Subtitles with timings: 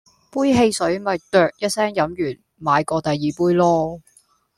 [0.31, 4.01] 杯汽水咪啅一聲飲完買過第二杯囉